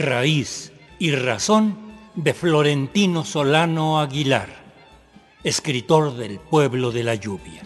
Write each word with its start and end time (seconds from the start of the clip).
raíz 0.00 0.72
y 0.98 1.12
razón 1.12 1.76
de 2.14 2.34
Florentino 2.34 3.24
Solano 3.24 4.00
Aguilar, 4.00 4.48
escritor 5.44 6.16
del 6.16 6.38
pueblo 6.38 6.90
de 6.90 7.04
la 7.04 7.14
lluvia. 7.14 7.62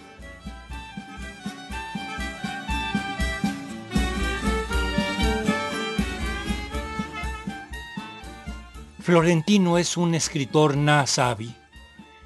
Florentino 9.01 9.79
es 9.79 9.97
un 9.97 10.15
escritor 10.15 10.77
nasabi, 10.77 11.55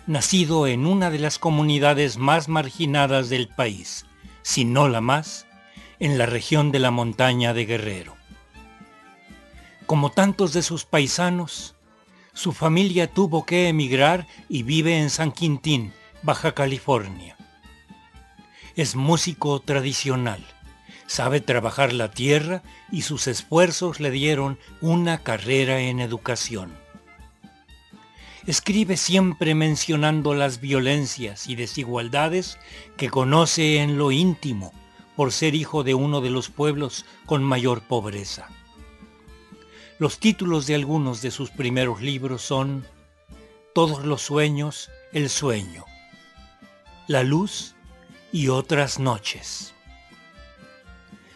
nacido 0.07 0.67
en 0.67 0.87
una 0.87 1.11
de 1.11 1.19
las 1.19 1.39
comunidades 1.39 2.19
más 2.19 2.49
marginadas 2.49 3.29
del 3.29 3.49
país, 3.49 4.07
si 4.43 4.65
no 4.65 4.89
la 4.89 5.01
más, 5.01 5.47
en 5.99 6.19
la 6.19 6.27
región 6.27 6.71
de 6.71 6.79
la 6.79 6.91
montaña 6.91 7.53
de 7.53 7.67
Guerrero. 7.67 8.18
Como 9.89 10.11
tantos 10.11 10.53
de 10.53 10.61
sus 10.61 10.85
paisanos, 10.85 11.75
su 12.35 12.53
familia 12.53 13.07
tuvo 13.07 13.47
que 13.47 13.69
emigrar 13.69 14.27
y 14.47 14.63
vive 14.63 14.99
en 14.99 15.09
San 15.09 15.33
Quintín, 15.33 15.95
Baja 16.23 16.53
California. 16.53 17.39
Es 18.77 18.97
músico 18.97 19.59
tradicional, 19.61 20.45
sabe 21.07 21.41
trabajar 21.41 21.95
la 21.95 22.11
tierra 22.11 22.63
y 22.93 23.01
sus 23.01 23.29
esfuerzos 23.29 23.99
le 23.99 24.11
dieron 24.11 24.59
una 24.83 25.23
carrera 25.23 25.81
en 25.81 26.01
educación. 26.01 26.71
Escribe 28.47 28.99
siempre 28.99 29.55
mencionando 29.55 30.35
las 30.35 30.61
violencias 30.61 31.49
y 31.49 31.55
desigualdades 31.55 32.59
que 32.99 33.09
conoce 33.09 33.79
en 33.79 33.97
lo 33.97 34.13
íntimo 34.13 34.75
por 35.17 35.33
ser 35.33 35.55
hijo 35.55 35.83
de 35.83 35.95
uno 35.95 36.21
de 36.21 36.29
los 36.29 36.51
pueblos 36.51 37.07
con 37.25 37.43
mayor 37.43 37.81
pobreza. 37.81 38.51
Los 40.01 40.21
títulos 40.21 40.69
de 40.69 40.77
algunos 40.77 41.23
de 41.23 41.33
sus 41.33 41.51
primeros 41.51 42.01
libros 42.01 42.43
son 42.43 42.87
Todos 43.75 44.05
los 44.05 44.23
sueños, 44.23 44.91
el 45.13 45.29
sueño, 45.29 45.87
La 47.09 47.25
luz 47.25 47.75
y 48.31 48.47
otras 48.47 49.01
noches. 49.01 49.75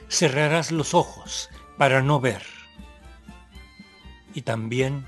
Cerrarás 0.09 0.71
los 0.71 0.95
ojos 0.95 1.51
para 1.77 2.03
no 2.03 2.21
ver. 2.21 2.45
Y 4.33 4.43
también 4.43 5.05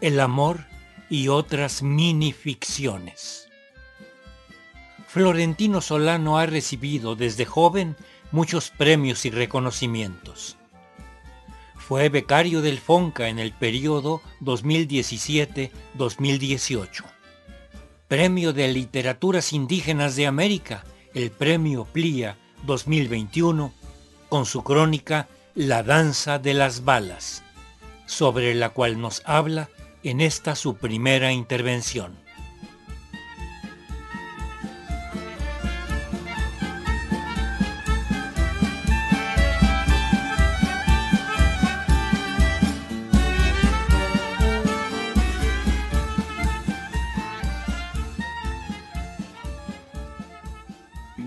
El 0.00 0.18
amor 0.18 0.64
y 1.10 1.28
otras 1.28 1.82
minificciones. 1.82 3.50
Florentino 5.06 5.82
Solano 5.82 6.38
ha 6.38 6.46
recibido 6.46 7.14
desde 7.14 7.44
joven 7.44 7.94
muchos 8.32 8.70
premios 8.70 9.26
y 9.26 9.30
reconocimientos. 9.30 10.56
Fue 11.90 12.08
becario 12.08 12.62
del 12.62 12.78
FONCA 12.78 13.28
en 13.30 13.40
el 13.40 13.50
periodo 13.50 14.22
2017-2018. 14.42 17.02
Premio 18.06 18.52
de 18.52 18.68
Literaturas 18.68 19.52
Indígenas 19.52 20.14
de 20.14 20.28
América, 20.28 20.84
el 21.14 21.32
Premio 21.32 21.86
PLIA 21.86 22.38
2021, 22.64 23.74
con 24.28 24.46
su 24.46 24.62
crónica 24.62 25.26
La 25.56 25.82
Danza 25.82 26.38
de 26.38 26.54
las 26.54 26.84
Balas, 26.84 27.42
sobre 28.06 28.54
la 28.54 28.68
cual 28.68 29.00
nos 29.00 29.22
habla 29.24 29.68
en 30.04 30.20
esta 30.20 30.54
su 30.54 30.76
primera 30.76 31.32
intervención. 31.32 32.16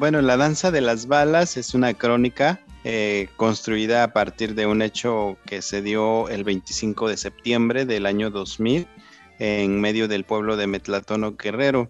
Bueno, 0.04 0.22
La 0.22 0.36
Danza 0.36 0.70
de 0.70 0.82
las 0.82 1.08
Balas 1.08 1.56
es 1.56 1.74
una 1.74 1.94
crónica 1.94 2.60
eh, 2.84 3.30
construida 3.38 4.04
a 4.04 4.12
partir 4.12 4.54
de 4.54 4.66
un 4.66 4.82
hecho 4.82 5.38
que 5.46 5.62
se 5.62 5.82
dio 5.82 6.28
el 6.28 6.44
25 6.44 7.08
de 7.08 7.16
septiembre 7.16 7.86
del 7.86 8.06
año 8.06 8.30
2000 8.30 8.86
en 9.40 9.80
medio 9.80 10.10
del 10.10 10.26
pueblo 10.26 10.58
de 10.58 10.68
Metlatono 10.68 11.38
Guerrero. 11.38 11.90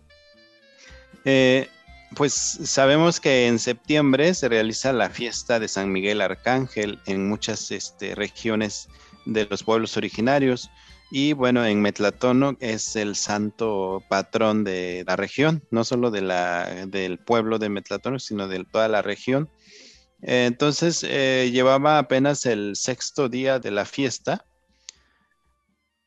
Eh, 1.25 1.69
pues 2.15 2.33
sabemos 2.35 3.19
que 3.19 3.47
en 3.47 3.57
septiembre 3.57 4.35
se 4.35 4.47
realiza 4.47 4.93
la 4.93 5.09
fiesta 5.09 5.59
de 5.59 5.67
San 5.67 5.91
Miguel 5.91 6.21
Arcángel 6.21 6.99
en 7.07 7.27
muchas 7.27 7.71
este, 7.71 8.13
regiones 8.13 8.89
de 9.25 9.47
los 9.47 9.63
pueblos 9.63 9.97
originarios. 9.97 10.69
Y 11.15 11.33
bueno, 11.33 11.63
en 11.63 11.79
Metlatono 11.79 12.57
es 12.59 12.95
el 12.95 13.15
santo 13.15 14.03
patrón 14.09 14.63
de 14.63 15.03
la 15.05 15.15
región, 15.15 15.63
no 15.69 15.83
solo 15.83 16.09
del 16.09 17.19
pueblo 17.19 17.59
de 17.59 17.69
Metlatono, 17.69 18.17
sino 18.17 18.47
de 18.47 18.65
toda 18.65 18.87
la 18.87 19.03
región. 19.03 19.47
entonces, 20.23 21.05
eh, 21.07 21.51
llevaba 21.53 21.99
apenas 21.99 22.47
el 22.47 22.75
sexto 22.75 23.29
día 23.29 23.59
de 23.59 23.69
la 23.69 23.85
fiesta, 23.85 24.43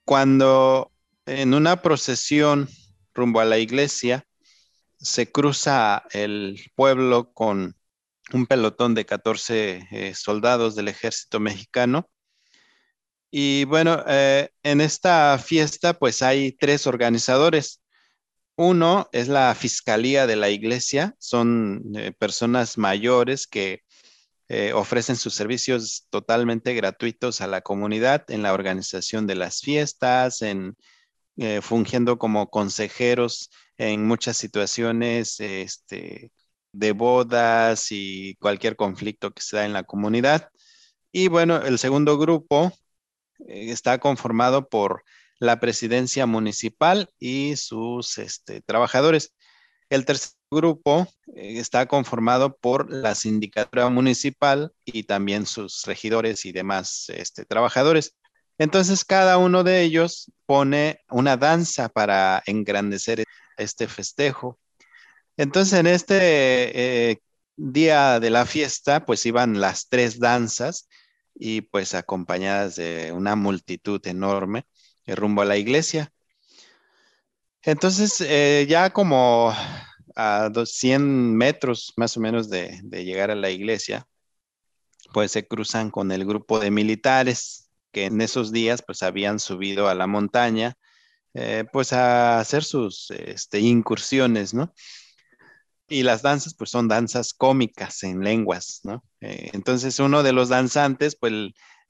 cuando 0.04 0.90
en 1.24 1.54
una 1.54 1.82
procesión 1.82 2.68
rumbo 3.14 3.38
a 3.38 3.44
la 3.44 3.58
iglesia 3.58 4.26
se 4.98 5.30
cruza 5.30 6.02
el 6.10 6.58
pueblo 6.74 7.32
con 7.32 7.76
un 8.32 8.46
pelotón 8.46 8.96
de 8.96 9.06
14 9.06 9.86
eh, 9.88 10.14
soldados 10.16 10.74
del 10.74 10.88
ejército 10.88 11.38
mexicano 11.38 12.10
y 13.38 13.66
bueno, 13.66 14.02
eh, 14.06 14.48
en 14.62 14.80
esta 14.80 15.38
fiesta 15.38 15.92
pues 15.98 16.22
hay 16.22 16.52
tres 16.52 16.86
organizadores. 16.86 17.82
Uno 18.56 19.10
es 19.12 19.28
la 19.28 19.54
Fiscalía 19.54 20.26
de 20.26 20.36
la 20.36 20.48
Iglesia, 20.48 21.14
son 21.18 21.82
eh, 21.96 22.12
personas 22.18 22.78
mayores 22.78 23.46
que 23.46 23.82
eh, 24.48 24.72
ofrecen 24.72 25.16
sus 25.16 25.34
servicios 25.34 26.06
totalmente 26.08 26.72
gratuitos 26.72 27.42
a 27.42 27.46
la 27.46 27.60
comunidad 27.60 28.24
en 28.30 28.42
la 28.42 28.54
organización 28.54 29.26
de 29.26 29.34
las 29.34 29.60
fiestas, 29.60 30.40
en 30.40 30.74
fungiendo 31.60 32.16
como 32.18 32.48
consejeros 32.48 33.50
en 33.76 34.06
muchas 34.06 34.38
situaciones 34.38 35.38
este, 35.40 36.32
de 36.72 36.92
bodas 36.92 37.88
y 37.90 38.36
cualquier 38.36 38.76
conflicto 38.76 39.32
que 39.32 39.42
se 39.42 39.56
da 39.56 39.66
en 39.66 39.74
la 39.74 39.82
comunidad. 39.84 40.48
Y 41.12 41.28
bueno, 41.28 41.60
el 41.60 41.78
segundo 41.78 42.16
grupo 42.16 42.72
está 43.46 43.98
conformado 43.98 44.68
por 44.68 45.04
la 45.38 45.60
presidencia 45.60 46.26
municipal 46.26 47.10
y 47.18 47.56
sus 47.56 48.18
este, 48.18 48.60
trabajadores. 48.62 49.34
El 49.90 50.04
tercer 50.04 50.32
grupo 50.50 51.06
eh, 51.34 51.58
está 51.58 51.86
conformado 51.86 52.56
por 52.56 52.90
la 52.90 53.14
sindicatura 53.14 53.88
municipal 53.88 54.72
y 54.84 55.04
también 55.04 55.46
sus 55.46 55.84
regidores 55.84 56.44
y 56.44 56.52
demás 56.52 57.06
este, 57.08 57.44
trabajadores. 57.44 58.16
Entonces, 58.58 59.04
cada 59.04 59.38
uno 59.38 59.64
de 59.64 59.82
ellos 59.82 60.32
pone 60.46 61.00
una 61.10 61.36
danza 61.36 61.88
para 61.88 62.42
engrandecer 62.46 63.24
este 63.58 63.86
festejo. 63.86 64.58
Entonces, 65.36 65.78
en 65.78 65.86
este 65.86 67.10
eh, 67.10 67.20
día 67.56 68.18
de 68.18 68.30
la 68.30 68.46
fiesta, 68.46 69.04
pues 69.04 69.26
iban 69.26 69.60
las 69.60 69.88
tres 69.88 70.18
danzas 70.18 70.88
y 71.38 71.62
pues 71.62 71.94
acompañadas 71.94 72.76
de 72.76 73.12
una 73.12 73.36
multitud 73.36 74.04
enorme 74.06 74.66
rumbo 75.06 75.42
a 75.42 75.44
la 75.44 75.56
iglesia. 75.56 76.12
Entonces, 77.62 78.20
eh, 78.20 78.66
ya 78.68 78.90
como 78.90 79.52
a 80.14 80.48
200 80.50 81.34
metros 81.34 81.92
más 81.96 82.16
o 82.16 82.20
menos 82.20 82.48
de, 82.48 82.80
llegar 82.90 83.30
a 83.30 83.34
la 83.34 83.50
iglesia, 83.50 84.06
pues 85.12 85.32
se 85.32 85.46
cruzan 85.46 85.90
con 85.90 86.10
el 86.12 86.24
grupo 86.24 86.58
de 86.58 86.70
militares 86.70 87.70
que 87.92 88.06
en 88.06 88.20
esos 88.20 88.52
días 88.52 88.82
pues 88.86 89.02
habían 89.02 89.38
subido 89.38 89.88
a 89.88 89.94
la 89.94 90.06
montaña, 90.06 90.76
eh, 91.34 91.64
pues 91.72 91.92
a 91.92 92.40
hacer 92.40 92.64
sus 92.64 93.10
este, 93.10 93.60
incursiones, 93.60 94.54
¿no? 94.54 94.72
Y 95.88 96.02
las 96.02 96.22
danzas 96.22 96.54
pues 96.54 96.70
son 96.70 96.88
danzas 96.88 97.32
cómicas 97.32 98.02
en 98.02 98.20
lenguas, 98.20 98.80
¿no? 98.84 99.04
Eh, 99.20 99.50
entonces 99.52 99.98
uno 99.98 100.22
de 100.22 100.32
los 100.32 100.48
danzantes 100.48 101.16
pues 101.16 101.32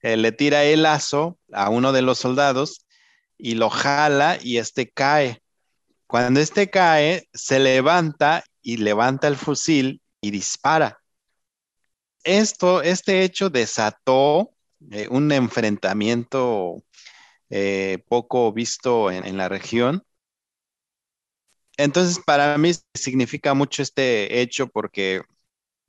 eh, 0.03 0.17
le 0.17 0.33
tira 0.33 0.65
el 0.65 0.83
lazo 0.83 1.39
a 1.53 1.71
uno 1.71 1.93
de 1.93 2.03
los 2.03 2.19
soldados 2.19 2.87
y 3.39 3.55
lo 3.55 3.71
jala 3.71 4.39
y 4.43 4.59
este 4.59 4.91
cae. 4.91 5.43
Cuando 6.07 6.41
este 6.41 6.71
cae, 6.71 7.29
se 7.33 7.59
levanta 7.59 8.45
y 8.63 8.77
levanta 8.77 9.29
el 9.29 9.37
fusil 9.37 10.01
y 10.21 10.31
dispara. 10.31 11.01
Esto, 12.23 12.83
este 12.83 13.23
hecho 13.23 13.51
desató 13.51 14.53
eh, 14.91 15.09
un 15.11 15.33
enfrentamiento 15.33 16.83
poco 18.09 18.53
visto 18.53 19.13
en 19.13 19.37
la 19.37 19.49
región 19.49 20.03
entonces, 21.77 22.19
para 22.25 22.59
mí 22.59 22.73
significa 22.95 23.55
mucho 23.55 23.83
este 23.83 24.41
hecho 24.41 24.69
porque 24.69 25.23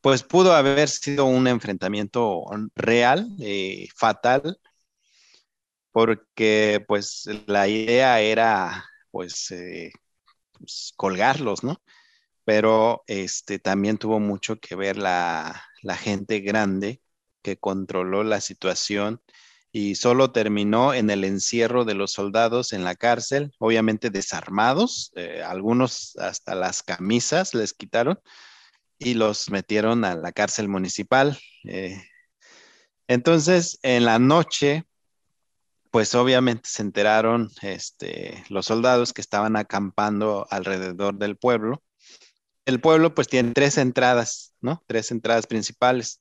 pues 0.01 0.24
pudo 0.24 0.54
haber 0.54 0.89
sido 0.89 1.25
un 1.25 1.48
enfrentamiento 1.48 2.44
real, 2.75 3.28
eh, 3.39 3.88
fatal, 3.95 4.60
porque 5.92 6.84
pues 6.88 7.28
la 7.48 7.68
idea 7.68 8.22
era 8.22 8.86
pues, 9.12 9.51
eh, 9.51 9.92
pues, 10.54 10.94
colgarlos, 10.95 11.63
¿no? 11.63 11.81
Pero 12.45 13.04
este, 13.07 13.60
también 13.60 13.98
tuvo 13.98 14.19
mucho 14.19 14.60
que 14.60 14.75
ver 14.75 14.98
la, 14.98 15.63
la 15.81 15.98
gente 15.98 16.39
grande 16.42 17.01
que 17.42 17.57
controló 17.57 18.24
la 18.24 18.42
situación 18.42 19.22
y 19.77 19.94
solo 19.94 20.31
terminó 20.31 20.95
en 20.95 21.12
el 21.12 21.24
encierro 21.24 21.85
de 21.85 21.94
los 21.94 22.12
soldados 22.12 22.74
en 22.74 22.83
la 22.83 22.95
cárcel, 22.95 23.53
obviamente 23.59 24.09
desarmados, 24.09 25.12
eh, 25.15 25.44
algunos 25.45 26.15
hasta 26.15 26.56
las 26.56 26.81
camisas 26.81 27.53
les 27.53 27.74
quitaron 27.74 28.19
y 28.97 29.13
los 29.13 29.51
metieron 29.51 30.03
a 30.03 30.15
la 30.15 30.31
cárcel 30.31 30.68
municipal. 30.68 31.38
Eh. 31.65 31.95
entonces, 33.07 33.77
en 33.83 34.06
la 34.06 34.18
noche, 34.18 34.83
pues 35.91 36.15
obviamente 36.15 36.68
se 36.68 36.81
enteraron 36.81 37.51
este, 37.62 38.44
los 38.50 38.65
soldados 38.65 39.13
que 39.13 39.21
estaban 39.21 39.56
acampando 39.56 40.47
alrededor 40.50 41.19
del 41.19 41.38
pueblo. 41.38 41.83
El 42.65 42.81
pueblo 42.81 43.13
pues 43.13 43.27
tiene 43.27 43.51
tres 43.51 43.77
entradas, 43.77 44.56
¿no? 44.59 44.83
Tres 44.88 45.12
entradas 45.12 45.45
principales 45.45 46.19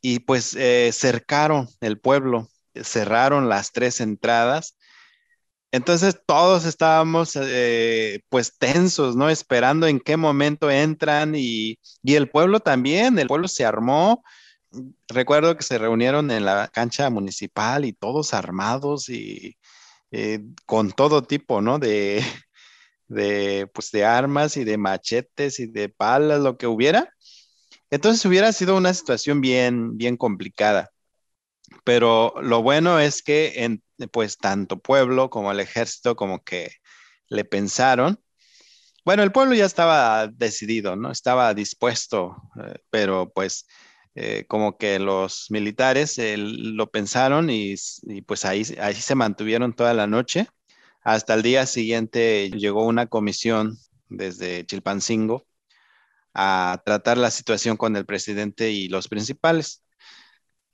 y 0.00 0.20
pues 0.20 0.54
eh, 0.54 0.90
cercaron 0.92 1.68
el 1.80 1.98
pueblo, 1.98 2.48
cerraron 2.74 3.48
las 3.48 3.72
tres 3.72 4.00
entradas. 4.00 4.76
Entonces 5.70 6.18
todos 6.26 6.64
estábamos 6.64 7.36
eh, 7.36 8.22
pues 8.30 8.56
tensos, 8.58 9.16
¿no? 9.16 9.28
Esperando 9.28 9.86
en 9.86 10.00
qué 10.00 10.16
momento 10.16 10.70
entran 10.70 11.34
y, 11.36 11.78
el 12.04 12.30
pueblo 12.30 12.60
también, 12.60 13.18
el 13.18 13.28
pueblo 13.28 13.48
se 13.48 13.64
armó. 13.64 14.24
Recuerdo 15.08 15.56
que 15.56 15.62
se 15.62 15.78
reunieron 15.78 16.30
en 16.30 16.44
la 16.44 16.68
cancha 16.68 17.10
municipal 17.10 17.84
y 17.84 17.92
todos 17.92 18.34
armados 18.34 19.08
y 19.08 19.56
eh, 20.10 20.40
con 20.66 20.92
todo 20.92 21.22
tipo, 21.22 21.60
¿no? 21.60 21.78
De, 21.78 22.22
de, 23.08 23.68
pues, 23.74 23.90
de 23.90 24.04
armas 24.04 24.56
y 24.56 24.64
de 24.64 24.78
machetes 24.78 25.60
y 25.60 25.66
de 25.66 25.88
palas, 25.90 26.40
lo 26.40 26.56
que 26.58 26.66
hubiera 26.66 27.12
entonces 27.90 28.24
hubiera 28.26 28.52
sido 28.52 28.76
una 28.76 28.92
situación 28.94 29.40
bien, 29.40 29.96
bien 29.96 30.16
complicada. 30.16 30.90
Pero 31.84 32.34
lo 32.42 32.62
bueno 32.62 32.98
es 32.98 33.22
que 33.22 33.64
en, 33.64 33.82
pues 34.12 34.38
tanto 34.38 34.78
pueblo 34.78 35.30
como 35.30 35.52
el 35.52 35.60
ejército 35.60 36.16
como 36.16 36.42
que 36.44 36.70
le 37.28 37.44
pensaron. 37.44 38.20
Bueno, 39.04 39.22
el 39.22 39.32
pueblo 39.32 39.54
ya 39.54 39.64
estaba 39.66 40.28
decidido, 40.28 40.96
¿no? 40.96 41.10
Estaba 41.10 41.54
dispuesto, 41.54 42.36
eh, 42.62 42.78
pero 42.90 43.30
pues 43.34 43.66
eh, 44.14 44.44
como 44.48 44.76
que 44.76 44.98
los 44.98 45.46
militares 45.50 46.18
eh, 46.18 46.36
lo 46.36 46.90
pensaron 46.90 47.50
y, 47.50 47.74
y, 48.02 48.22
pues 48.22 48.44
ahí, 48.44 48.64
ahí 48.80 48.94
se 48.94 49.14
mantuvieron 49.14 49.72
toda 49.74 49.94
la 49.94 50.06
noche. 50.06 50.48
Hasta 51.02 51.34
el 51.34 51.42
día 51.42 51.66
siguiente 51.66 52.50
llegó 52.50 52.84
una 52.84 53.06
comisión 53.06 53.78
desde 54.08 54.66
Chilpancingo 54.66 55.47
a 56.40 56.80
tratar 56.84 57.18
la 57.18 57.32
situación 57.32 57.76
con 57.76 57.96
el 57.96 58.06
presidente 58.06 58.70
y 58.70 58.88
los 58.88 59.08
principales. 59.08 59.82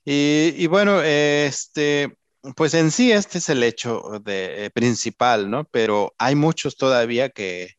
Y, 0.05 0.67
bueno, 0.67 1.01
este, 1.01 2.15
pues 2.55 2.75
en 2.75 2.91
sí 2.91 3.11
este 3.11 3.39
es 3.39 3.49
el 3.49 3.63
hecho 3.63 4.21
de, 4.23 4.65
eh, 4.65 4.69
principal, 4.69 5.49
¿no? 5.49 5.65
Pero 5.65 6.13
hay 6.19 6.35
muchos 6.35 6.77
todavía 6.77 7.29
que, 7.29 7.71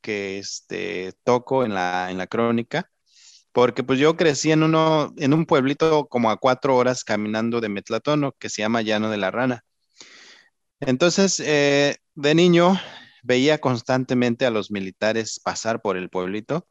que 0.00 0.38
este, 0.38 1.14
toco 1.24 1.64
en 1.64 1.74
la, 1.74 2.10
en 2.12 2.18
la 2.18 2.28
crónica, 2.28 2.88
porque 3.52 3.82
pues 3.82 3.98
yo 3.98 4.16
crecí 4.16 4.52
en, 4.52 4.62
uno, 4.62 5.12
en 5.18 5.34
un 5.34 5.46
pueblito 5.46 6.06
como 6.08 6.30
a 6.30 6.38
cuatro 6.38 6.76
horas 6.76 7.04
caminando 7.04 7.60
de 7.60 7.68
Metlatono, 7.70 8.32
que 8.38 8.50
se 8.50 8.62
llama 8.62 8.82
Llano 8.82 9.10
de 9.10 9.18
la 9.18 9.32
Rana. 9.32 9.64
Entonces, 10.80 11.40
eh, 11.40 11.96
de 12.14 12.34
niño 12.36 12.78
veía 13.24 13.58
constantemente 13.58 14.46
a 14.46 14.50
los 14.50 14.70
militares 14.70 15.40
pasar 15.40 15.82
por 15.82 15.96
el 15.96 16.10
pueblito 16.10 16.68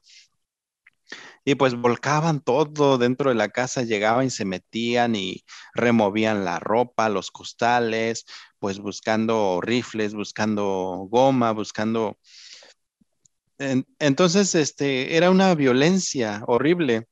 y 1.44 1.56
pues 1.56 1.76
volcaban 1.76 2.42
todo 2.42 2.98
dentro 2.98 3.30
de 3.30 3.36
la 3.36 3.50
casa, 3.50 3.84
llegaban 3.84 4.28
y 4.28 4.30
se 4.30 4.46
metían 4.46 5.16
y 5.16 5.44
removían 5.74 6.46
la 6.46 6.60
ropa, 6.60 7.10
los 7.10 7.32
costales, 7.32 8.26
pues 8.60 8.80
buscando 8.80 9.60
rifles, 9.62 10.14
buscando 10.14 11.08
goma, 11.10 11.52
buscando... 11.52 12.18
Entonces, 14.00 14.56
este, 14.56 15.16
era 15.16 15.30
una 15.30 15.54
violencia 15.54 16.44
horrible. 16.48 17.08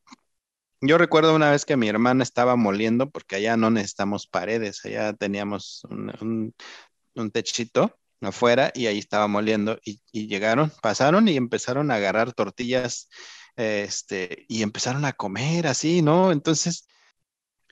Yo 0.82 0.98
recuerdo 0.98 1.36
una 1.36 1.52
vez 1.52 1.66
que 1.66 1.78
mi 1.78 1.90
hermana 1.90 2.24
estaba 2.24 2.56
moliendo, 2.56 3.10
porque 3.12 3.36
allá 3.36 3.58
no 3.58 3.70
necesitamos 3.70 4.28
paredes, 4.28 4.84
allá 4.86 5.14
teníamos 5.14 5.84
un, 5.90 6.54
techito 7.34 8.00
afuera 8.22 8.72
y 8.74 8.88
ahí 8.88 8.98
estaba 8.98 9.28
moliendo 9.28 9.80
y, 9.84 10.02
y, 10.12 10.28
llegaron, 10.28 10.72
pasaron 10.82 11.28
y 11.28 11.38
empezaron 11.38 11.92
a 11.92 11.96
agarrar 11.96 12.34
tortillas 12.34 13.10
este, 13.60 14.46
y 14.48 14.64
empezaron 14.64 15.04
a 15.04 15.12
comer 15.14 15.68
así, 15.68 16.02
¿no? 16.02 16.32
Entonces, 16.32 16.88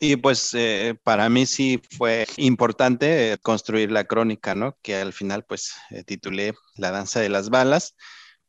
y 0.01 0.17
pues 0.17 0.53
eh, 0.53 0.99
para 1.03 1.29
mí 1.29 1.45
sí 1.45 1.81
fue 1.97 2.27
importante 2.37 3.37
construir 3.41 3.91
la 3.91 4.03
crónica, 4.03 4.53
¿no? 4.53 4.77
Que 4.81 4.97
al 4.97 5.13
final 5.13 5.45
pues 5.45 5.73
eh, 5.91 6.03
titulé 6.03 6.53
La 6.75 6.91
danza 6.91 7.21
de 7.21 7.29
las 7.29 7.49
balas, 7.49 7.95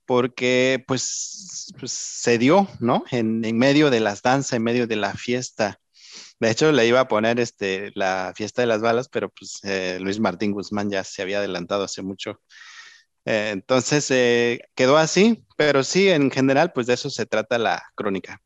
porque 0.05 0.85
pues, 0.89 1.73
pues 1.79 1.93
se 1.93 2.39
dio, 2.39 2.69
¿no? 2.81 3.05
En, 3.13 3.41
medio 3.57 3.91
de 3.91 4.01
las 4.01 4.23
danzas, 4.23 4.55
en 4.55 4.65
medio 4.65 4.89
de 4.89 4.97
la 4.97 5.15
fiesta. 5.15 5.81
De 6.41 6.51
hecho, 6.51 6.73
le 6.73 6.87
iba 6.87 7.01
a 7.01 7.09
poner 7.09 7.39
este, 7.41 7.93
la 7.95 8.33
fiesta 8.37 8.63
de 8.63 8.69
las 8.69 8.81
balas, 8.81 9.09
pero 9.09 9.29
pues 9.31 9.61
eh, 9.63 9.99
Luis 10.01 10.19
Martín 10.21 10.53
Guzmán 10.53 10.91
ya 10.91 11.05
se 11.05 11.23
había 11.23 11.39
adelantado 11.39 11.85
hace 11.85 12.03
mucho 12.03 12.41
eh, 13.31 13.51
entonces 13.51 14.11
eh, 14.11 14.61
quedó 14.75 14.97
así, 14.97 15.45
pero 15.55 15.85
sí, 15.85 16.09
en 16.09 16.31
general, 16.31 16.73
pues 16.73 16.87
de 16.87 16.95
eso 16.95 17.11
se 17.11 17.27
trata 17.27 17.59
la 17.59 17.83
crónica. 17.95 18.41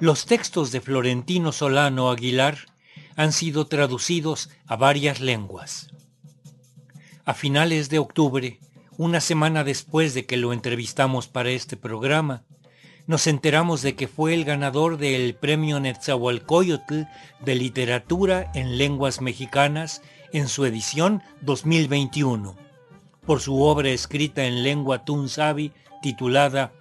Los 0.00 0.26
textos 0.26 0.72
de 0.72 0.80
Florentino 0.80 1.52
Solano 1.52 2.10
Aguilar 2.10 2.58
han 3.14 3.32
sido 3.32 3.68
traducidos 3.68 4.50
a 4.66 4.74
varias 4.74 5.20
lenguas. 5.20 5.90
A 7.24 7.32
finales 7.32 7.90
de 7.90 8.00
octubre, 8.00 8.58
una 8.96 9.20
semana 9.20 9.62
después 9.62 10.14
de 10.14 10.26
que 10.26 10.36
lo 10.36 10.52
entrevistamos 10.52 11.28
para 11.28 11.50
este 11.50 11.76
programa, 11.76 12.42
nos 13.10 13.26
enteramos 13.26 13.82
de 13.82 13.96
que 13.96 14.06
fue 14.06 14.34
el 14.34 14.44
ganador 14.44 14.96
del 14.96 15.34
Premio 15.34 15.80
Netzahualcoyotl 15.80 17.08
de 17.40 17.54
Literatura 17.56 18.52
en 18.54 18.78
Lenguas 18.78 19.20
Mexicanas 19.20 20.00
en 20.32 20.46
su 20.46 20.64
edición 20.64 21.20
2021, 21.40 22.54
por 23.26 23.40
su 23.40 23.62
obra 23.62 23.88
escrita 23.88 24.44
en 24.44 24.62
lengua 24.62 25.04
tunzabi 25.04 25.72
titulada 26.00 26.72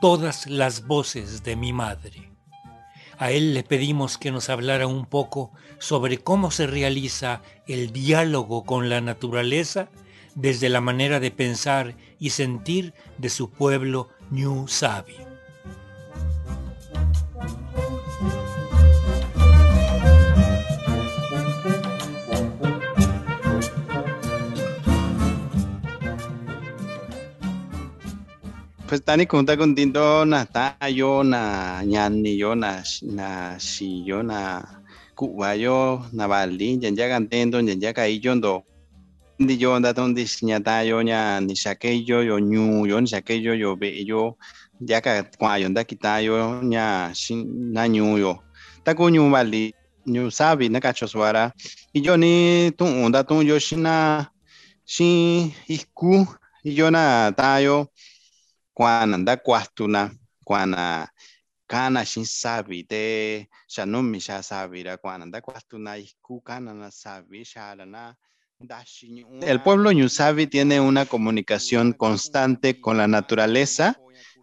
Todas 0.00 0.48
las 0.48 0.84
voces 0.84 1.44
de 1.44 1.54
mi 1.54 1.72
madre. 1.72 2.32
A 3.16 3.30
él 3.30 3.54
le 3.54 3.62
pedimos 3.62 4.18
que 4.18 4.32
nos 4.32 4.48
hablara 4.48 4.88
un 4.88 5.06
poco 5.06 5.52
sobre 5.78 6.18
cómo 6.18 6.50
se 6.50 6.66
realiza 6.66 7.40
el 7.68 7.92
diálogo 7.92 8.64
con 8.64 8.88
la 8.90 9.00
naturaleza 9.00 9.90
desde 10.34 10.70
la 10.70 10.80
manera 10.80 11.20
de 11.20 11.30
pensar 11.30 11.94
y 12.18 12.30
sentir 12.30 12.94
de 13.18 13.30
su 13.30 13.48
pueblo 13.48 14.08
New 14.32 14.66
Sabi. 14.66 15.27
Pues 28.88 29.04
tani 29.04 29.26
kunta 29.28 29.52
kuntinto 29.56 30.24
na 30.24 30.46
tayo 30.48 31.20
na 31.22 31.84
ñani 31.84 32.40
yo 32.40 32.54
na 32.56 32.80
na 33.04 33.60
si 33.60 34.00
yo 34.08 34.22
na 34.24 34.64
kuwa 35.14 35.52
yo 35.60 36.00
na 36.16 36.24
bali 36.24 36.80
yan 36.80 36.96
ya 36.96 37.04
gantendo 37.12 37.60
yan 37.60 37.76
ya 37.84 37.92
kai 37.92 38.16
yo 38.24 38.32
ndo 38.34 38.64
ndi 39.38 39.60
yo 39.60 39.76
nda 39.78 39.92
ton 39.92 40.14
dis 40.16 40.40
ña 40.40 40.56
ni 41.44 41.52
sake 41.56 42.00
yo 42.08 42.24
ñu 42.40 42.88
yo 42.88 42.96
ni 43.00 43.08
sake 43.12 43.36
yo 43.44 43.52
yo 43.52 43.76
be 43.76 43.92
yo 44.08 44.38
ya 44.80 45.00
ka 45.04 45.22
kwa 45.36 45.60
yo 45.60 45.68
nda 45.68 45.84
kita 45.84 46.24
yo 46.24 46.62
ña 46.64 47.12
na 47.76 47.82
ñu 47.92 48.16
yo 48.16 48.40
ta 48.84 48.94
ku 48.96 49.12
ñu 49.12 49.28
bali 49.30 49.74
ñu 50.08 50.30
sabi 50.32 50.72
na 50.72 50.80
kacho 50.80 51.04
suara 51.06 51.52
y 51.92 52.00
yo 52.00 52.16
ni 52.16 52.72
tu 52.72 52.84
onda 52.88 53.20
tu 53.20 53.42
yo 53.44 53.58
shina 53.60 54.32
shi 54.88 55.52
isku 55.68 56.24
y 56.64 56.72
yo 56.72 56.88
na 56.90 57.32
tayo 57.36 57.92
kuana 58.78 59.18
nda 59.18 59.36
kuastuna 59.36 60.10
kuana 60.44 61.08
kana 61.66 62.04
shin 62.06 62.24
sabi 62.24 62.86
de 62.90 63.48
shanumi 63.66 64.20
sha 64.20 64.42
sabi 64.42 64.82
ra 64.82 64.96
kuana 64.96 65.26
nda 65.26 65.40
kuastuna 65.40 65.96
isku 65.98 66.40
kana 66.40 66.74
na 66.74 66.90
sabi 66.90 67.44
sharana 67.44 68.14
el 69.42 69.60
pueblo 69.62 69.92
Ñusabi 69.92 70.46
tiene 70.48 70.80
una 70.80 71.06
comunicación 71.06 71.92
constante 71.92 72.80
con 72.80 72.96
la 72.96 73.06
naturaleza 73.06 73.96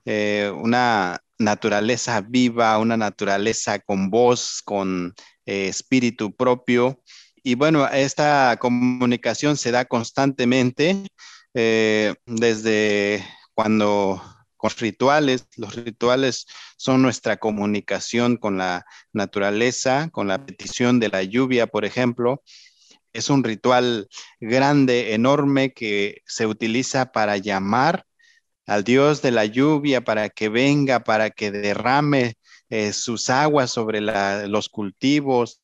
eh, 0.06 0.52
una 0.56 1.20
naturaleza 1.40 2.22
viva, 2.22 2.78
una 2.78 2.96
naturaleza 2.96 3.80
con 3.80 4.10
voz, 4.10 4.62
con 4.64 5.14
eh, 5.46 5.68
espíritu 5.68 6.34
propio. 6.36 7.02
Y 7.44 7.56
bueno, 7.56 7.88
esta 7.88 8.56
comunicación 8.60 9.58
se 9.58 9.72
da 9.72 9.86
constantemente 9.86 11.08
eh, 11.56 12.14
desde 12.26 13.26
cuando 13.56 14.22
con 14.58 14.70
rituales, 14.78 15.48
los 15.58 15.76
rituales 15.76 16.46
son 16.78 17.02
nuestra 17.02 17.38
comunicación 17.38 18.38
con 18.38 18.58
la 18.58 18.86
naturaleza, 19.14 20.10
con 20.12 20.28
la 20.28 20.46
petición 20.46 21.00
de 21.00 21.10
la 21.10 21.24
lluvia, 21.24 21.68
por 21.68 21.86
ejemplo. 21.86 22.44
Es 23.14 23.30
un 23.30 23.44
ritual 23.44 24.08
grande, 24.40 25.14
enorme, 25.14 25.74
que 25.74 26.22
se 26.26 26.48
utiliza 26.48 27.12
para 27.12 27.38
llamar 27.38 28.06
al 28.66 28.84
Dios 28.84 29.22
de 29.22 29.32
la 29.32 29.46
lluvia 29.46 30.04
para 30.04 30.30
que 30.30 30.50
venga, 30.50 31.04
para 31.04 31.30
que 31.30 31.52
derrame 31.52 32.36
eh, 32.70 32.94
sus 32.94 33.30
aguas 33.30 33.72
sobre 33.72 34.02
los 34.02 34.70
cultivos 34.70 35.62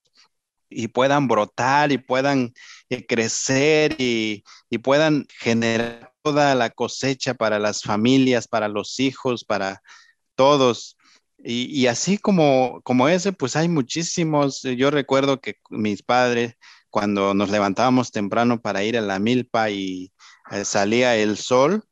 y 0.69 0.87
puedan 0.87 1.27
brotar 1.27 1.91
y 1.91 1.97
puedan 1.97 2.53
eh, 2.89 3.05
crecer 3.05 3.95
y, 3.97 4.43
puedan 4.83 5.25
generar 5.37 6.10
toda 6.21 6.55
la 6.55 6.69
cosecha 6.69 7.33
para 7.33 7.59
las 7.59 7.81
familias, 7.81 8.47
para 8.47 8.67
los 8.67 8.99
hijos, 8.99 9.43
para 9.43 9.81
todos. 10.35 10.97
Y, 11.43 11.87
así 11.87 12.17
como, 12.17 12.81
como 12.83 13.09
ese, 13.09 13.33
pues 13.33 13.55
hay 13.55 13.67
muchísimos. 13.67 14.61
Yo 14.61 14.91
recuerdo 14.91 15.41
que 15.41 15.55
mis 15.69 16.03
padres, 16.03 16.55
cuando 16.89 17.33
nos 17.33 17.49
levantábamos 17.49 18.11
temprano 18.11 18.61
para 18.61 18.83
ir 18.83 18.97
a 18.97 19.01
la 19.01 19.19
milpa 19.19 19.71
y 19.71 20.11
eh, 20.51 20.65
salía 20.65 21.15
el 21.15 21.37
sol, 21.37 21.83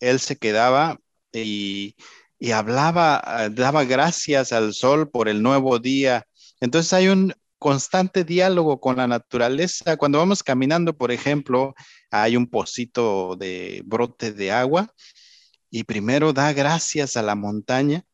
él 0.00 0.20
se 0.20 0.36
quedaba 0.36 0.98
y, 1.32 1.96
hablaba, 2.52 3.22
eh, 3.44 3.50
daba 3.50 3.84
gracias 3.84 4.52
al 4.52 4.74
sol 4.74 5.10
por 5.10 5.28
el 5.28 5.42
nuevo 5.42 5.78
día. 5.78 6.26
Entonces 6.60 6.92
hay 6.92 7.08
un 7.08 7.34
constante 7.60 8.24
diálogo 8.24 8.80
con 8.80 8.96
la 8.96 9.06
naturaleza. 9.06 9.96
Cuando 9.98 10.18
vamos 10.18 10.42
caminando, 10.42 10.96
por 10.96 11.12
ejemplo, 11.12 11.74
hay 12.10 12.36
un 12.36 12.48
pocito 12.48 13.36
de 13.36 13.82
brote 13.84 14.32
de 14.32 14.50
agua 14.50 14.92
y 15.70 15.84
primero 15.84 16.32
da 16.32 16.52
gracias 16.52 17.16
a 17.16 17.22
la 17.22 17.36
montaña 17.36 18.04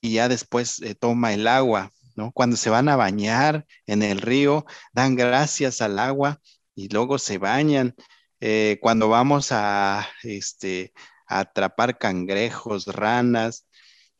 y 0.00 0.14
ya 0.14 0.28
después 0.28 0.82
eh, 0.82 0.94
toma 0.96 1.32
el 1.32 1.46
agua, 1.46 1.92
¿no? 2.16 2.32
Cuando 2.32 2.56
se 2.56 2.68
van 2.68 2.88
a 2.88 2.96
bañar 2.96 3.64
en 3.86 4.02
el 4.02 4.20
río, 4.20 4.66
dan 4.92 5.14
gracias 5.14 5.80
al 5.80 5.98
agua 5.98 6.40
y 6.74 6.88
luego 6.88 7.18
se 7.18 7.38
bañan. 7.38 7.94
Eh, 8.40 8.78
cuando 8.82 9.08
vamos 9.08 9.52
a, 9.52 10.06
este, 10.24 10.92
atrapar 11.26 11.96
cangrejos, 11.96 12.86
ranas, 12.86 13.66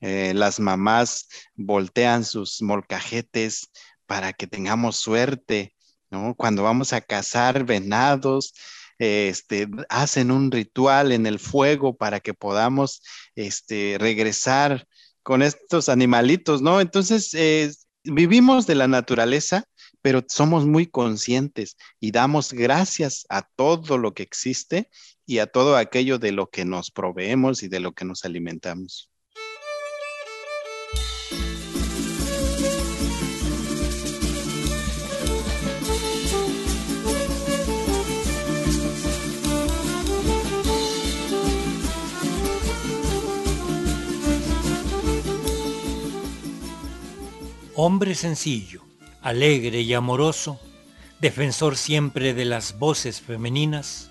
eh, 0.00 0.32
las 0.34 0.60
mamás 0.60 1.28
voltean 1.54 2.24
sus 2.24 2.62
molcajetes 2.62 3.70
para 4.06 4.32
que 4.32 4.46
tengamos 4.46 4.96
suerte, 4.96 5.74
¿no? 6.10 6.34
Cuando 6.34 6.62
vamos 6.62 6.92
a 6.92 7.00
cazar 7.00 7.64
venados, 7.64 8.54
este, 8.98 9.68
hacen 9.88 10.30
un 10.30 10.50
ritual 10.50 11.12
en 11.12 11.26
el 11.26 11.38
fuego 11.38 11.96
para 11.96 12.20
que 12.20 12.34
podamos 12.34 13.02
este, 13.34 13.96
regresar 13.98 14.86
con 15.22 15.42
estos 15.42 15.88
animalitos, 15.88 16.62
¿no? 16.62 16.80
Entonces, 16.80 17.34
eh, 17.34 17.72
vivimos 18.04 18.66
de 18.66 18.74
la 18.76 18.88
naturaleza 18.88 19.64
pero 20.04 20.22
somos 20.28 20.66
muy 20.66 20.86
conscientes 20.86 21.78
y 21.98 22.10
damos 22.10 22.52
gracias 22.52 23.24
a 23.30 23.40
todo 23.40 23.96
lo 23.96 24.12
que 24.12 24.22
existe 24.22 24.90
y 25.24 25.38
a 25.38 25.46
todo 25.46 25.78
aquello 25.78 26.18
de 26.18 26.30
lo 26.30 26.50
que 26.50 26.66
nos 26.66 26.90
proveemos 26.90 27.62
y 27.62 27.68
de 27.68 27.80
lo 27.80 27.92
que 27.92 28.04
nos 28.04 28.26
alimentamos. 28.26 29.13
Hombre 47.76 48.14
sencillo 48.14 48.84
alegre 49.24 49.80
y 49.80 49.94
amoroso, 49.94 50.60
defensor 51.18 51.78
siempre 51.78 52.34
de 52.34 52.44
las 52.44 52.78
voces 52.78 53.22
femeninas, 53.22 54.10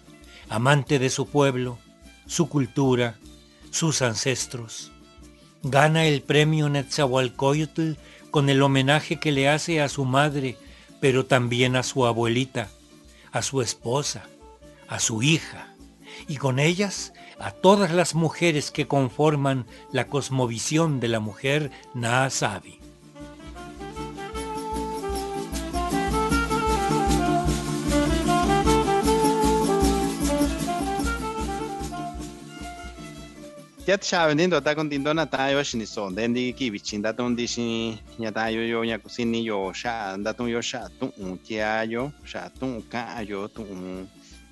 amante 0.50 0.98
de 0.98 1.12
su 1.12 1.28
pueblo, 1.28 1.78
su 2.26 2.50
cultura, 2.50 3.16
sus 3.70 4.02
ancestros. 4.02 4.92
Gana 5.62 6.06
el 6.06 6.24
premio 6.24 6.68
Netzahualcoyotl 6.68 7.92
con 8.32 8.50
el 8.50 8.64
homenaje 8.64 9.20
que 9.20 9.32
le 9.32 9.48
hace 9.48 9.82
a 9.82 9.88
su 9.88 10.04
madre, 10.04 10.58
pero 11.00 11.28
también 11.28 11.76
a 11.76 11.84
su 11.84 12.08
abuelita, 12.08 12.70
a 13.32 13.44
su 13.44 13.62
esposa, 13.62 14.24
a 14.88 15.00
su 15.00 15.22
hija, 15.22 15.76
y 16.28 16.38
con 16.38 16.58
ellas 16.58 17.14
a 17.40 17.52
todas 17.52 17.92
las 17.92 18.16
mujeres 18.16 18.72
que 18.72 18.88
conforman 18.88 19.68
la 19.92 20.08
cosmovisión 20.08 21.00
de 21.00 21.08
la 21.08 21.20
mujer 21.20 21.70
Naasabi. 21.94 22.83
Ya 33.84 34.00
cha 34.00 34.28
vendin 34.28 34.50
do 34.50 34.62
ta 34.64 34.76
con 34.76 34.88
tin 34.88 35.04
do 35.04 35.12
na 35.14 35.26
ta 35.26 35.52
yo 35.52 35.60
shin 35.62 35.86
so 35.86 36.10
den 36.10 36.32
di 36.34 36.54
ki 36.54 36.72
di 36.72 36.80
nya 38.18 38.32
ta 38.32 38.48
yo 38.48 38.64
yo 38.64 38.80
nya 38.84 38.98
ku 38.98 39.10
sin 39.10 39.32
ni 39.32 39.44
yo 39.44 39.74
sha 39.74 40.16
da 40.16 40.32
ton 40.32 40.48
yo 40.48 40.62
sha 40.62 40.88
tu 41.00 41.12
un 41.20 41.38
tia 41.44 41.84
yo 41.84 42.08
sha 42.24 42.48
tu 42.48 42.80
ka 42.88 43.20
yo 43.28 43.48
tu 43.52 43.68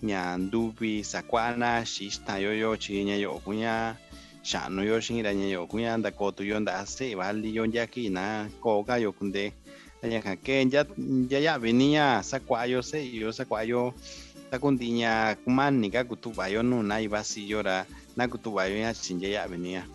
nya 0.04 0.36
ndu 0.36 0.76
bi 0.76 1.02
sa 1.02 1.22
kwa 1.22 1.56
na 1.56 1.86
shi 1.86 2.12
sta 2.12 2.44
yo 2.44 2.52
yo 2.52 2.76
chi 2.76 3.08
yo 3.08 3.40
ku 3.40 3.54
nya 3.54 3.96
sha 4.44 4.68
no 4.68 4.84
yo 4.84 5.00
shin 5.00 5.24
ra 5.24 5.32
nya 5.32 5.48
yo 5.48 5.64
ku 5.66 5.80
nya 5.80 5.96
da 5.98 6.12
ko 6.12 6.34
yo 6.44 6.60
da 6.60 6.84
se 6.84 7.16
va 7.16 7.32
li 7.32 7.56
yo 7.56 7.64
ya 7.72 7.88
ki 7.88 8.10
na 8.10 8.52
ko 8.60 8.84
yo 9.00 9.16
kun 9.16 9.32
de 9.32 9.54
nya 10.04 10.20
ka 10.20 10.36
ya 10.44 10.84
ya 11.32 11.40
ya 11.40 11.56
venía 11.56 12.20
sa 12.20 12.40
kwa 12.44 12.68
yo 12.68 12.82
se 12.84 13.00
yo 13.00 13.32
sa 13.32 13.48
kwa 13.48 13.64
yo 13.64 13.94
ta 14.52 14.60
kun 14.60 14.76
di 14.76 14.92
nya 14.92 15.40
kuman 15.46 15.80
ni 15.80 15.88
ga 15.88 16.04
ku 16.04 16.20
tu 16.20 16.36
ba 16.36 16.52
yo 16.52 16.60
no 16.64 16.84
iba 17.00 17.24
si 17.24 17.48
yo 18.16 19.30
ra 19.30 19.86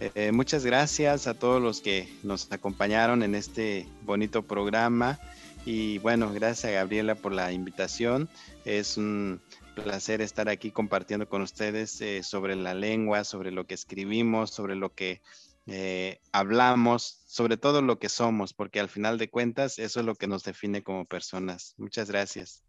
eh, 0.00 0.32
muchas 0.32 0.66
gracias 0.66 1.26
a 1.26 1.34
todos 1.34 1.62
los 1.62 1.80
que 1.80 2.12
nos 2.22 2.50
acompañaron 2.50 3.22
en 3.22 3.34
este 3.34 3.86
bonito 4.02 4.42
programa 4.42 5.20
y 5.64 5.98
bueno, 5.98 6.32
gracias 6.32 6.64
a 6.64 6.74
Gabriela 6.74 7.14
por 7.14 7.32
la 7.32 7.52
invitación. 7.52 8.28
Es 8.64 8.96
un 8.96 9.40
placer 9.74 10.20
estar 10.20 10.48
aquí 10.48 10.70
compartiendo 10.70 11.28
con 11.28 11.42
ustedes 11.42 12.00
eh, 12.00 12.22
sobre 12.22 12.56
la 12.56 12.74
lengua, 12.74 13.24
sobre 13.24 13.50
lo 13.50 13.66
que 13.66 13.74
escribimos, 13.74 14.50
sobre 14.50 14.74
lo 14.74 14.92
que 14.92 15.22
eh, 15.66 16.20
hablamos, 16.32 17.22
sobre 17.26 17.56
todo 17.56 17.80
lo 17.80 17.98
que 17.98 18.08
somos, 18.08 18.52
porque 18.52 18.80
al 18.80 18.88
final 18.88 19.16
de 19.16 19.30
cuentas 19.30 19.78
eso 19.78 20.00
es 20.00 20.06
lo 20.06 20.14
que 20.14 20.26
nos 20.26 20.44
define 20.44 20.82
como 20.82 21.06
personas. 21.06 21.74
Muchas 21.78 22.10
gracias. 22.10 22.62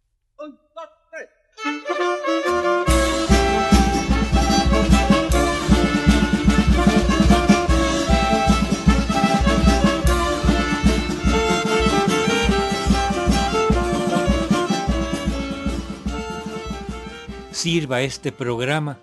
Sirva 17.66 18.02
este 18.02 18.30
programa 18.30 19.00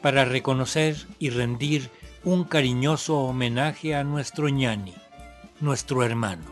para 0.00 0.24
reconocer 0.24 0.96
y 1.18 1.28
rendir 1.28 1.90
un 2.24 2.44
cariñoso 2.44 3.18
homenaje 3.18 3.94
a 3.94 4.04
nuestro 4.04 4.48
ñani, 4.48 4.94
nuestro 5.60 6.02
hermano. 6.02 6.44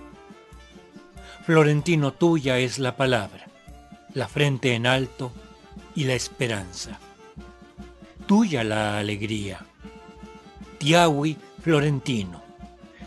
Florentino, 1.47 2.13
tuya 2.13 2.59
es 2.59 2.79
la 2.79 2.99
palabra, 2.99 3.47
la 4.13 4.29
frente 4.29 4.75
en 4.75 4.87
alto 4.87 5.33
y 5.95 6.05
la 6.05 6.13
esperanza. 6.13 7.01
Tuya 8.27 8.63
la 8.63 8.99
alegría. 8.99 9.65
Tiawi 10.77 11.39
Florentino, 11.63 12.43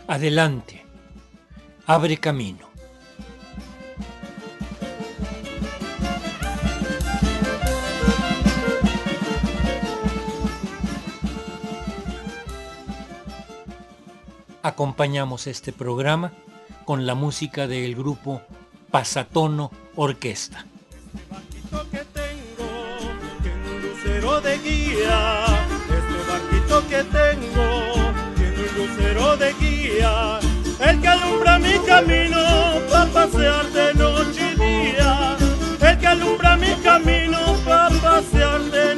adelante, 0.08 0.84
abre 1.86 2.16
camino. 2.16 2.67
Acompañamos 14.68 15.46
este 15.46 15.72
programa 15.72 16.32
con 16.84 17.06
la 17.06 17.14
música 17.14 17.66
del 17.66 17.94
grupo 17.94 18.42
Pasatono 18.90 19.70
Orquesta. 19.96 20.64
Este 21.12 21.20
barquito 21.30 21.90
que 21.90 22.04
tengo, 22.12 22.68
que 23.42 23.50
un 23.50 23.82
lucero 23.82 24.40
de 24.40 24.58
guía, 24.58 25.44
este 25.88 26.30
barquito 26.30 26.88
que 26.88 27.04
tengo 27.04 27.98
lucero 28.78 29.36
de 29.36 29.52
guía, 29.54 30.38
el 30.80 31.00
que 31.00 31.08
alumbra 31.08 31.58
mi 31.58 31.78
camino 31.86 32.38
para 32.90 33.06
pasear 33.06 33.66
de 33.72 33.94
noche 33.94 34.52
y 34.52 34.92
día, 34.92 35.36
el 35.80 35.98
que 35.98 36.06
alumbra 36.06 36.56
mi 36.56 36.72
camino 36.82 37.38
para 37.64 37.88
pasear 38.00 38.60
de 38.70 38.94
noche 38.94 38.97